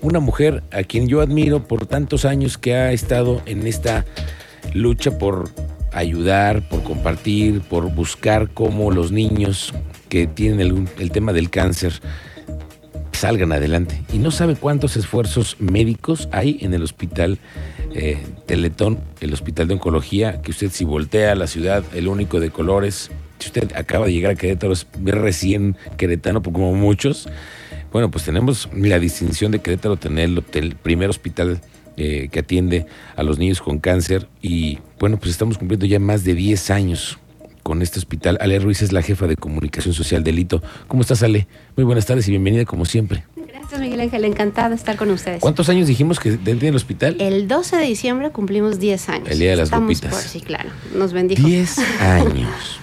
[0.00, 4.04] una mujer a quien yo admiro por tantos años que ha estado en esta
[4.74, 5.50] lucha por
[5.92, 9.74] ayudar, por compartir, por buscar cómo los niños
[10.08, 11.92] que tienen el, el tema del cáncer
[13.12, 14.02] salgan adelante.
[14.12, 17.38] Y no sabe cuántos esfuerzos médicos hay en el hospital
[17.94, 22.40] eh, Teletón, el hospital de oncología, que usted si voltea a la ciudad, el único
[22.40, 27.28] de colores, si usted acaba de llegar a Querétaro, es recién queretano, como muchos,
[27.92, 31.60] bueno, pues tenemos la distinción de Querétaro tener el, primer hospital
[31.96, 36.24] eh, que atiende a los niños con cáncer y bueno, pues estamos cumpliendo ya más
[36.24, 37.18] de 10 años
[37.62, 38.38] con este hospital.
[38.40, 40.62] Ale Ruiz es la jefa de comunicación social del Hito.
[40.88, 41.46] ¿Cómo estás, Ale?
[41.76, 43.24] Muy buenas tardes y bienvenida como siempre.
[43.36, 44.24] Gracias, Miguel Ángel.
[44.24, 45.40] Encantada de estar con ustedes.
[45.40, 47.16] ¿Cuántos años dijimos que dentro del hospital?
[47.20, 49.28] El 12 de diciembre cumplimos 10 años.
[49.28, 50.10] El día de las Estamos Lupitas.
[50.10, 50.70] por- sí, claro.
[50.96, 51.46] Nos bendijo.
[51.46, 52.80] 10 años.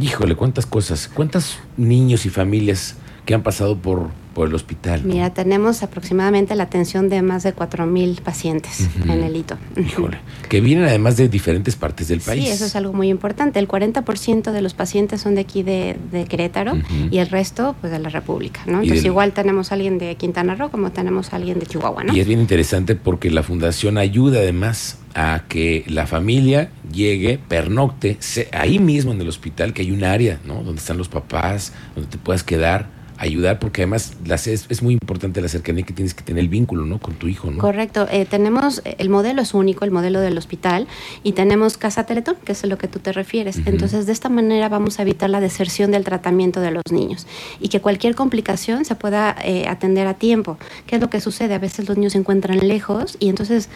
[0.00, 1.08] Híjole, cuántas cosas.
[1.12, 5.02] ¿Cuántos niños y familias que han pasado por, por el hospital?
[5.04, 9.58] Mira, tenemos aproximadamente la atención de más de 4.000 pacientes en el hito.
[9.76, 10.18] Híjole.
[10.48, 12.44] Que vienen además de diferentes partes del país.
[12.44, 13.58] Sí, eso es algo muy importante.
[13.58, 16.74] El 40% de los pacientes son de aquí de, de Querétaro
[17.10, 18.74] y el resto, pues, de la República, ¿no?
[18.74, 22.04] Entonces, del- igual tenemos a alguien de Quintana Roo como tenemos a alguien de Chihuahua,
[22.04, 22.14] ¿no?
[22.14, 28.18] Y es bien interesante porque la fundación ayuda además a que la familia llegue, pernocte,
[28.20, 30.62] se- ahí mismo en el hospital, que hay un área, ¿no?
[30.62, 34.94] Donde están los papás, donde te puedas quedar, ayudar, porque además las, es, es muy
[34.94, 36.98] importante la cercanía que tienes que tener el vínculo, ¿no?
[36.98, 37.58] Con tu hijo, ¿no?
[37.58, 38.06] Correcto.
[38.10, 40.86] Eh, tenemos, el modelo es único, el modelo del hospital,
[41.22, 43.58] y tenemos Casa Teletón, que es a lo que tú te refieres.
[43.58, 43.70] Ujú.
[43.70, 47.26] Entonces, de esta manera vamos a evitar la deserción del tratamiento de los niños
[47.60, 50.58] y que cualquier complicación se pueda eh, atender a tiempo.
[50.86, 51.54] ¿Qué es lo que sucede?
[51.54, 53.68] A veces los niños se encuentran lejos y entonces,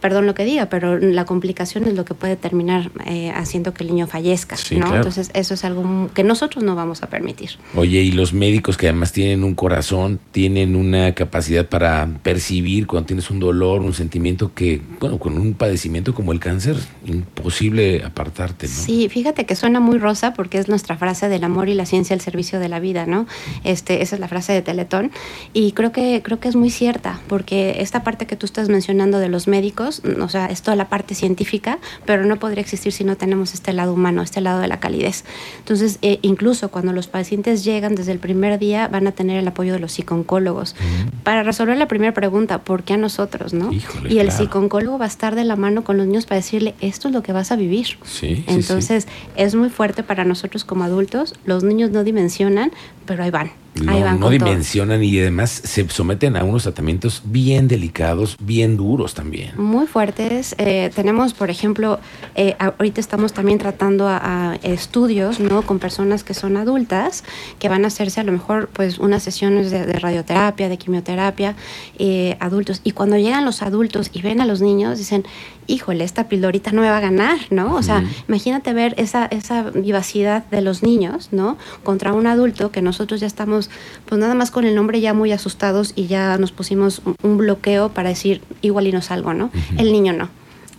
[0.00, 3.84] perdón lo que diga, pero la complicación es lo que puede terminar eh, haciendo que
[3.84, 4.82] el niño fallezca, Sí, ¿no?
[4.86, 4.96] claro.
[4.96, 7.50] Entonces, eso es algo que nosotros no vamos a permitir.
[7.76, 13.06] Oye, y los médicos que además tienen un corazón, tienen una capacidad para percibir cuando
[13.06, 18.66] tienes un dolor, un sentimiento que, bueno, con un padecimiento como el cáncer, imposible apartarte,
[18.66, 18.72] ¿no?
[18.72, 22.14] Sí, fíjate que suena muy rosa porque es nuestra frase del amor y la ciencia
[22.14, 23.26] al servicio de la vida, ¿no?
[23.64, 25.10] Este, esa es la frase de Teletón
[25.52, 29.18] y creo que creo que es muy cierta porque esta parte que tú estás mencionando
[29.18, 32.92] de los médicos, mm, o sea, es toda la parte científica, pero no podría existir
[32.92, 35.24] si no tenemos este lado humano, este lado de la calidez.
[35.58, 39.48] Entonces, eh, incluso cuando los pacientes llegan desde el primer día van a tener el
[39.48, 40.76] apoyo de los psiconcólogos
[41.24, 43.72] para resolver la primera pregunta, ¿por qué a nosotros, no?
[43.72, 44.44] Híjole, y el claro.
[44.44, 47.22] psiconcólogo va a estar de la mano con los niños para decirle, esto es lo
[47.22, 47.86] que vas a vivir.
[47.86, 48.44] Sí, sí, sí.
[48.46, 51.34] Entonces es muy fuerte para nosotros como adultos.
[51.44, 52.70] Los niños no dimensionan,
[53.06, 53.50] pero ahí van.
[53.84, 54.30] No, no todo.
[54.30, 59.52] dimensionan y además se someten a unos tratamientos bien delicados, bien duros también.
[59.56, 60.54] Muy fuertes.
[60.58, 62.00] Eh, tenemos, por ejemplo,
[62.34, 65.62] eh, ahorita estamos también tratando a, a estudios, ¿no?
[65.62, 67.24] Con personas que son adultas,
[67.58, 71.54] que van a hacerse a lo mejor, pues, unas sesiones de, de radioterapia, de quimioterapia,
[71.98, 72.80] eh, adultos.
[72.84, 75.24] Y cuando llegan los adultos y ven a los niños, dicen,
[75.66, 77.74] híjole, esta pildorita no me va a ganar, ¿no?
[77.74, 81.58] O sea, imagínate ver esa, esa vivacidad de los niños, ¿no?
[81.84, 83.67] Contra un adulto que nosotros ya estamos,
[84.06, 87.90] pues nada más con el nombre ya muy asustados y ya nos pusimos un, bloqueo
[87.90, 89.50] para decir igual y no salgo, ¿no?
[89.76, 90.28] El niño no.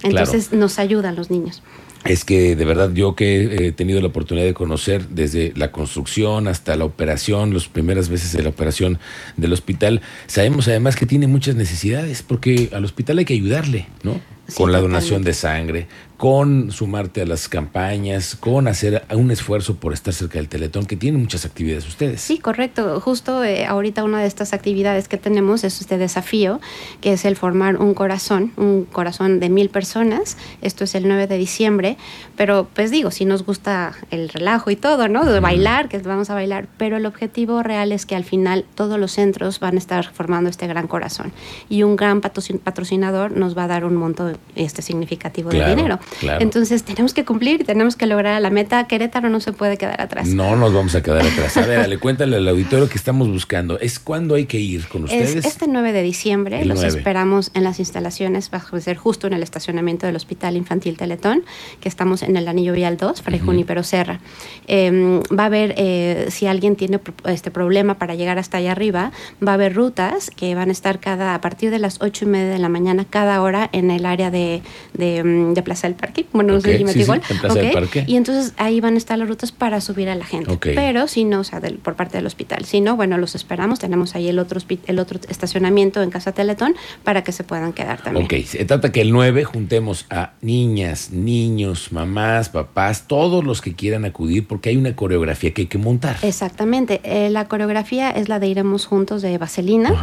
[0.03, 1.61] Entonces nos ayudan los niños.
[2.05, 6.47] Es que de verdad yo que he tenido la oportunidad de conocer desde la construcción
[6.47, 8.99] hasta la operación, las primeras veces de la operación
[9.35, 14.21] del hospital, sabemos además que tiene muchas necesidades porque al hospital hay que ayudarle, ¿no?
[14.49, 15.87] Sí, con la donación de sangre,
[16.17, 20.97] con sumarte a las campañas, con hacer un esfuerzo por estar cerca del Teletón, que
[20.97, 22.19] tiene muchas actividades ustedes.
[22.19, 22.99] Sí, correcto.
[22.99, 26.59] Justo eh, ahorita una de estas actividades que tenemos es este desafío,
[26.99, 30.35] que es el formar un corazón, un corazón de mil personas.
[30.61, 31.97] Esto es el 9 de diciembre,
[32.35, 35.23] pero pues digo, si nos gusta el relajo y todo, ¿no?
[35.25, 38.99] De bailar, que vamos a bailar, pero el objetivo real es que al final todos
[38.99, 41.31] los centros van a estar formando este gran corazón
[41.69, 45.75] y un gran patrocin- patrocinador nos va a dar un monto este significativo Claro, de
[45.75, 45.99] dinero.
[46.19, 46.41] claro.
[46.41, 48.85] Entonces tenemos que cumplir tenemos que lograr la meta.
[48.87, 50.27] Querétaro no se puede quedar atrás.
[50.27, 51.55] No nos vamos a quedar atrás.
[51.57, 53.79] A ver, Ale, cuéntale al auditorio que estamos buscando.
[53.79, 55.35] ¿Es cuándo hay que ir con ustedes?
[55.35, 56.97] Es este 9 de diciembre, El los 9.
[56.97, 61.43] esperamos en las instalaciones, va a ser justo en el estacionamiento del Hospital Infantil Teletón,
[61.79, 63.47] que estamos en el Anillo Vial 2, Fray Ujú.
[63.47, 64.19] Junípero Serra.
[64.67, 69.11] Eh, va a haber, eh, si alguien tiene este problema para llegar hasta allá arriba,
[69.45, 72.27] va a haber rutas que van a estar cada, a partir de las 8 y
[72.27, 74.61] media de la mañana, cada hora en el área de,
[74.93, 76.25] de, mm, de Plaza del Parque.
[76.33, 77.21] Bueno, no sé si me sí, igual.
[77.25, 78.03] sí, en Plaza del Ok, Parque.
[78.07, 80.57] Y entonces ahí van a estar las rutas para subir a la gente.
[80.61, 82.65] Pero si no, o sea, del- por parte del hospital.
[82.65, 83.79] Si no, bueno, los esperamos.
[83.79, 88.01] Tenemos ahí el otro, el otro estacionamiento en Casa Teletón para que se puedan quedar
[88.01, 88.25] también.
[88.25, 93.73] Ok, se trata que el 9 juntemos a niñas, niños, mamás, papás, todos los que
[93.73, 96.17] quieran acudir porque hay una coreografía que hay que montar.
[96.21, 96.99] Exactamente.
[97.03, 99.93] Eh, la coreografía es la de Iremos Juntos de Vaselina.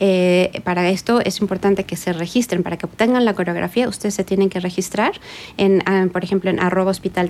[0.00, 2.62] Eh, para esto es importante que se registren.
[2.62, 5.12] Para que obtengan la coreografía, ustedes se tienen que registrar,
[5.56, 7.28] en, ah, por ejemplo, en arroba hospital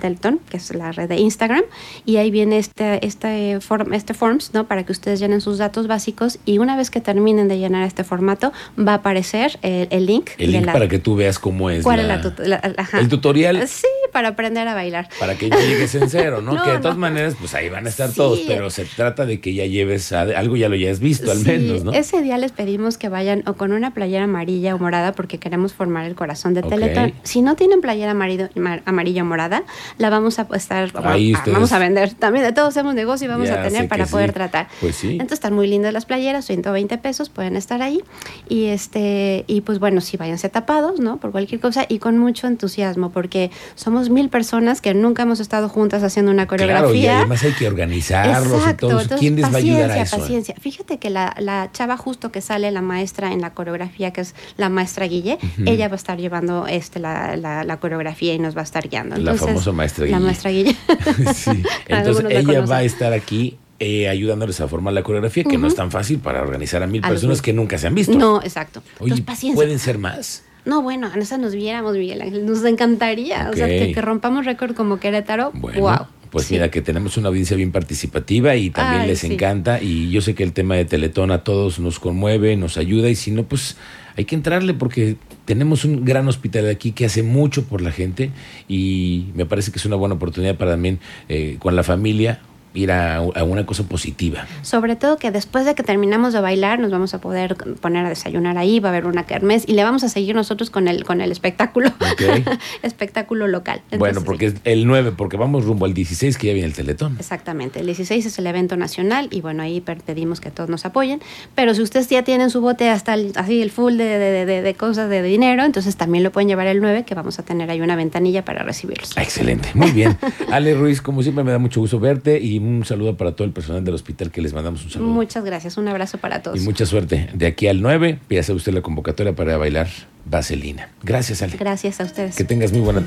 [0.50, 1.62] que es la red de Instagram,
[2.04, 4.66] y ahí viene este, este, form, este forms, ¿no?
[4.66, 8.04] Para que ustedes llenen sus datos básicos y una vez que terminen de llenar este
[8.04, 10.30] formato, va a aparecer el, el link.
[10.38, 12.74] El link la- para que tú veas cómo es ¿Cuál la- es la, tut- la-
[12.76, 13.00] ajá.
[13.00, 15.10] el tutorial Sí, para aprender a bailar.
[15.20, 16.52] para que ya llegues en cero, ¿no?
[16.56, 17.00] No, que de todas no.
[17.02, 18.16] maneras, pues ahí van a estar Sí.
[18.16, 21.36] todos, pero se trata de que ya lleves a- algo, ya lo hayas visto al
[21.40, 21.92] Sí, menos, ¿no?
[21.92, 25.74] Ese día les pedimos que vayan o con una playera amarilla o morada porque queremos
[25.74, 26.70] formar el corazón de Ok.
[26.70, 27.12] Teletón.
[27.24, 29.64] Si no tienen playera mar- amarilla o morada,
[29.98, 32.14] la vamos a estar, Ahí ah, ustedes- vamos a vender.
[32.14, 34.34] También de todos hacemos negocio y vamos Ya a tener para poder sí.
[34.34, 34.68] tratar.
[34.80, 35.10] Pues sí.
[35.12, 38.00] Entonces están muy lindas las playeras, 120 pesos, pueden estar ahí.
[38.48, 41.18] Y este, y pues bueno, sí, váyanse tapados, ¿no?
[41.18, 45.68] Por cualquier cosa y con mucho entusiasmo, porque somos mil personas que nunca hemos estado
[45.68, 46.88] juntas haciendo una coreografía.
[46.88, 49.00] Claro, y además hay que organizarlos y Exacto, todo.
[49.00, 50.18] entonces, ¿Quién les va a ayudar a eso?
[50.18, 54.20] Paciencia, Fíjate que la, la chava justo que sale, la maestra en la coreografía, que
[54.22, 58.38] es la maestra Guille, ella va a estar llevando este, la, la- la coreografía y
[58.38, 59.16] nos va a estar guiando.
[59.16, 60.24] La Entonces, famosa maestra La Guille.
[60.26, 60.76] maestra Guille.
[61.34, 61.62] sí.
[61.88, 65.66] Entonces la ella va a estar aquí eh, ayudándoles a formar la coreografía, que no
[65.66, 68.16] es tan fácil para organizar a mil A personas que nunca se han visto.
[68.16, 68.82] No, exacto.
[69.00, 69.52] Oye, Entonces.
[69.54, 70.42] ¿pueden ser más?
[70.66, 72.44] No, bueno, en esa nos viéramos, Miguel Ángel.
[72.44, 73.48] Nos encantaría.
[73.52, 75.52] O sea, que, que rompamos récord como Querétaro.
[75.54, 75.96] Bueno, wow.
[76.30, 76.54] pues Sí.
[76.54, 79.32] mira que tenemos una audiencia bien participativa y también Ay, les sí.
[79.32, 83.08] encanta y yo sé que el tema de Teletón a todos nos conmueve, nos ayuda
[83.08, 83.76] y si no, pues
[84.16, 88.30] hay que entrarle porque tenemos un gran hospital aquí que hace mucho por la gente
[88.66, 90.98] y me parece que es una buena oportunidad para también
[91.28, 92.40] eh, con la familia
[92.76, 94.46] ir a, a una cosa positiva.
[94.62, 98.08] Sobre todo que después de que terminamos de bailar nos vamos a poder poner a
[98.08, 101.04] desayunar ahí, va a haber una kermés y le vamos a seguir nosotros con el,
[101.04, 101.88] con el espectáculo.
[101.88, 102.22] Ok.
[102.82, 103.80] espectáculo local.
[103.90, 106.74] bueno, Entonces, porque es el 9, porque vamos rumbo al 16 que ya viene el
[106.74, 107.16] Teletón.
[107.18, 111.20] Exactamente, el 16 es el evento nacional y bueno, ahí pedimos que todos nos apoyen,
[111.54, 114.62] pero si ustedes ya tienen su bote hasta el, así el full de, de- de-
[114.62, 117.70] de cosas de dinero, entonces también lo pueden llevar el 9 que vamos a tener
[117.70, 119.12] ahí una ventanilla para recibirlos.
[119.16, 120.16] Ah, Excelente, muy bien.
[120.50, 123.52] Ale Ruiz, como siempre me da mucho gusto verte y un saludo para todo el
[123.52, 125.08] personal del hospital que les mandamos un saludo.
[125.10, 126.60] Muchas gracias, un abrazo para todos.
[126.60, 127.30] Y mucha suerte.
[127.32, 129.88] De aquí al 9, pídase usted la convocatoria para bailar
[130.24, 130.90] Vaselina.
[131.02, 131.56] Gracias, Ale.
[131.56, 132.36] Gracias a ustedes.
[132.36, 133.04] Que tengas muy buena tarde.